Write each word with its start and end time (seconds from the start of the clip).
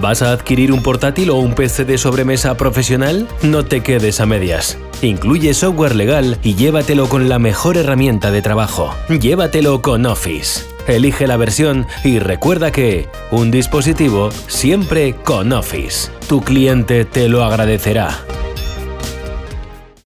¿Vas 0.00 0.20
a 0.20 0.32
adquirir 0.32 0.72
un 0.72 0.82
portátil 0.82 1.30
o 1.30 1.36
un 1.36 1.54
PC 1.54 1.86
de 1.86 1.96
sobremesa 1.96 2.54
profesional? 2.58 3.26
No 3.42 3.64
te 3.64 3.82
quedes 3.82 4.20
a 4.20 4.26
medias. 4.26 4.76
Incluye 5.00 5.54
software 5.54 5.96
legal 5.96 6.38
y 6.42 6.54
llévatelo 6.54 7.08
con 7.08 7.30
la 7.30 7.38
mejor 7.38 7.78
herramienta 7.78 8.30
de 8.30 8.42
trabajo. 8.42 8.94
Llévatelo 9.08 9.80
con 9.80 10.04
Office. 10.04 10.66
Elige 10.86 11.26
la 11.26 11.38
versión 11.38 11.86
y 12.04 12.18
recuerda 12.18 12.72
que 12.72 13.08
un 13.30 13.50
dispositivo 13.50 14.30
siempre 14.48 15.14
con 15.14 15.52
Office. 15.52 16.10
Tu 16.28 16.42
cliente 16.42 17.06
te 17.06 17.30
lo 17.30 17.42
agradecerá. 17.42 18.18